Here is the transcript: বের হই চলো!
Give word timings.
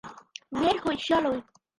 বের 0.53 0.75
হই 0.83 0.97
চলো! 1.07 1.31